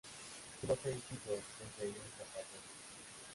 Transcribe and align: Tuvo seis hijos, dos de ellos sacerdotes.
Tuvo 0.59 0.75
seis 0.81 0.95
hijos, 1.11 1.25
dos 1.59 1.77
de 1.77 1.89
ellos 1.89 2.03
sacerdotes. 2.17 2.63